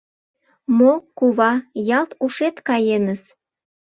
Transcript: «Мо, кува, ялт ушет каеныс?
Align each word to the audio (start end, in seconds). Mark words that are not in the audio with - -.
«Мо, 0.77 0.93
кува, 1.17 1.51
ялт 1.97 2.11
ушет 2.23 2.55
каеныс? 2.67 3.21